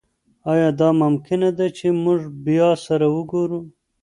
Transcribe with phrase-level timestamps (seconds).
[0.51, 3.59] ایا دا ممکنه ده چې موږ بیا سره وګورو؟